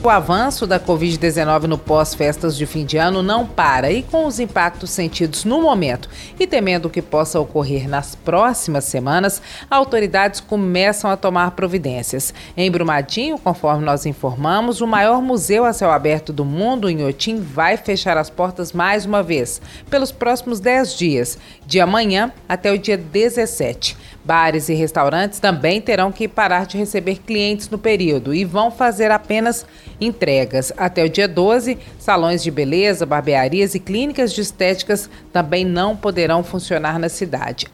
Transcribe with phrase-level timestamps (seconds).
[0.00, 4.38] O avanço da Covid-19 no pós-festas de fim de ano não para e, com os
[4.38, 6.08] impactos sentidos no momento
[6.38, 12.32] e temendo que possa ocorrer nas próximas semanas, autoridades começam a tomar providências.
[12.56, 17.40] Em Brumadinho, conforme nós informamos, o maior museu a céu aberto do mundo, em Otim,
[17.40, 19.60] vai fechar as portas mais uma vez,
[19.90, 23.96] pelos próximos 10 dias, de amanhã até o dia 17.
[24.28, 29.10] Bares e restaurantes também terão que parar de receber clientes no período e vão fazer
[29.10, 29.64] apenas
[29.98, 30.70] entregas.
[30.76, 36.44] Até o dia 12, salões de beleza, barbearias e clínicas de estéticas também não poderão
[36.44, 37.68] funcionar na cidade.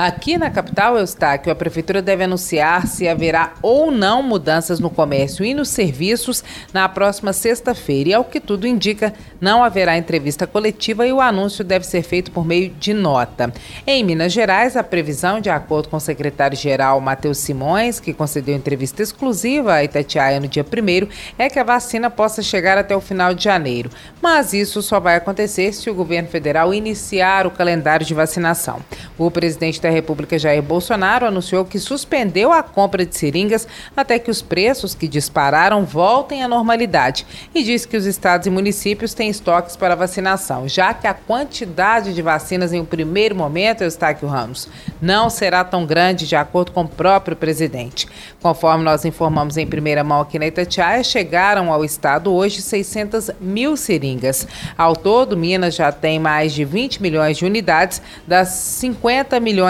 [0.00, 5.44] Aqui na capital, Eustáquio, a prefeitura deve anunciar se haverá ou não mudanças no comércio
[5.44, 6.42] e nos serviços
[6.72, 8.08] na próxima sexta-feira.
[8.08, 12.30] E ao que tudo indica, não haverá entrevista coletiva e o anúncio deve ser feito
[12.30, 13.52] por meio de nota.
[13.86, 19.02] Em Minas Gerais, a previsão, de acordo com o secretário-geral Matheus Simões, que concedeu entrevista
[19.02, 23.34] exclusiva a Itatiaia no dia 1 é que a vacina possa chegar até o final
[23.34, 23.90] de janeiro.
[24.22, 28.80] Mas isso só vai acontecer se o governo federal iniciar o calendário de vacinação.
[29.18, 34.30] O presidente da República Jair Bolsonaro anunciou que suspendeu a compra de seringas até que
[34.30, 39.30] os preços que dispararam voltem à normalidade e disse que os estados e municípios têm
[39.30, 44.68] estoques para vacinação, já que a quantidade de vacinas em um primeiro momento, Eustáquio Ramos,
[45.00, 48.06] não será tão grande, de acordo com o próprio presidente.
[48.42, 53.76] Conforme nós informamos em primeira mão aqui na Itatiaia, chegaram ao estado hoje 600 mil
[53.76, 54.46] seringas.
[54.76, 59.60] Ao todo, Minas já tem mais de 20 milhões de unidades das 50 milhões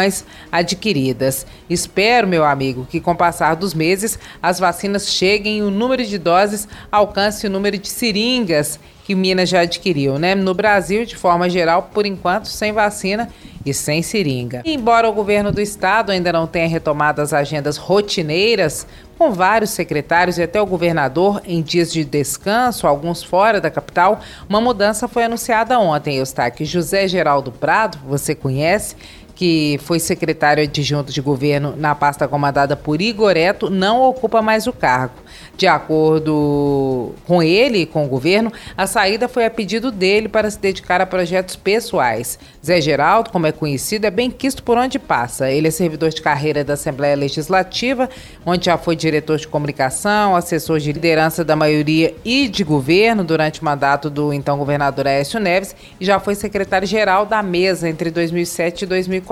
[0.51, 1.47] adquiridas.
[1.69, 6.05] Espero, meu amigo, que com o passar dos meses as vacinas cheguem e o número
[6.05, 8.79] de doses alcance o número de seringas
[9.11, 10.37] que Minas já adquiriu, né?
[10.37, 13.29] No Brasil, de forma geral, por enquanto, sem vacina
[13.67, 14.63] e sem seringa.
[14.65, 18.87] E embora o governo do estado ainda não tenha retomado as agendas rotineiras,
[19.19, 24.21] com vários secretários e até o governador em dias de descanso, alguns fora da capital,
[24.49, 26.65] uma mudança foi anunciada ontem, Eustáquio.
[26.65, 28.97] José Geraldo Prado, você conhece,
[29.41, 34.73] que foi secretário adjunto de governo na pasta comandada por Igoreto, não ocupa mais o
[34.73, 35.15] cargo.
[35.57, 40.51] De acordo com ele e com o governo, a saída foi a pedido dele para
[40.51, 42.39] se dedicar a projetos pessoais.
[42.65, 45.51] Zé Geraldo, como é conhecido, é bem quisto por onde passa.
[45.51, 48.11] Ele é servidor de carreira da Assembleia Legislativa,
[48.45, 53.63] onde já foi diretor de comunicação, assessor de liderança da maioria e de governo durante
[53.63, 58.83] o mandato do então governador Aécio Neves e já foi secretário-geral da mesa entre 2007
[58.83, 59.30] e 2014.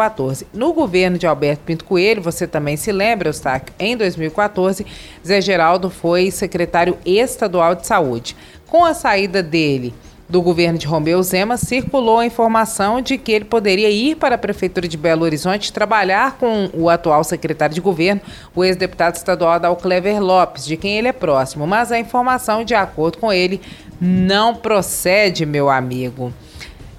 [0.52, 4.86] No governo de Alberto Pinto Coelho, você também se lembra, Eustáquio, em 2014,
[5.26, 8.36] Zé Geraldo foi secretário estadual de saúde.
[8.68, 9.92] Com a saída dele
[10.28, 14.38] do governo de Romeu Zema, circulou a informação de que ele poderia ir para a
[14.38, 18.20] Prefeitura de Belo Horizonte trabalhar com o atual secretário de governo,
[18.54, 21.66] o ex-deputado estadual Adalclever Lopes, de quem ele é próximo.
[21.66, 23.60] Mas a informação, de acordo com ele,
[24.00, 26.32] não procede, meu amigo.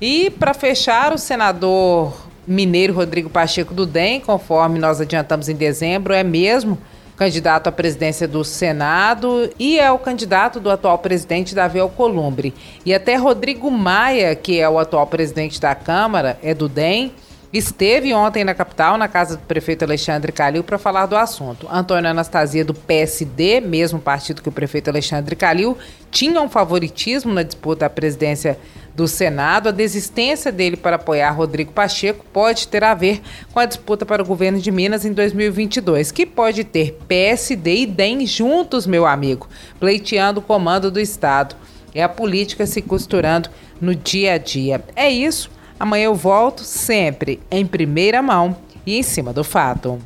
[0.01, 6.11] E para fechar, o senador mineiro Rodrigo Pacheco do DEM, conforme nós adiantamos em dezembro,
[6.11, 6.79] é mesmo
[7.15, 12.53] candidato à presidência do Senado e é o candidato do atual presidente Davi Alcolumbre.
[12.85, 17.11] E até Rodrigo Maia, que é o atual presidente da Câmara, é do DEM,
[17.51, 21.67] esteve ontem na capital, na casa do prefeito Alexandre Calil, para falar do assunto.
[21.69, 25.77] Antônio Anastasia, do PSD, mesmo partido que o prefeito Alexandre Calil,
[26.09, 28.57] tinha um favoritismo na disputa à presidência
[28.99, 33.21] do Senado, a desistência dele para apoiar Rodrigo Pacheco pode ter a ver
[33.53, 37.85] com a disputa para o governo de Minas em 2022, que pode ter PSD e
[37.85, 39.47] DEM juntos, meu amigo,
[39.79, 41.55] pleiteando o comando do Estado.
[41.95, 43.49] É a política se costurando
[43.79, 44.83] no dia a dia.
[44.97, 45.49] É isso.
[45.79, 49.97] Amanhã eu volto sempre em primeira mão e em cima do fato.